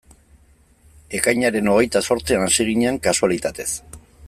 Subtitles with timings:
[1.19, 3.71] Ekainaren hogeita zortzian hasi ginen, kasualitatez.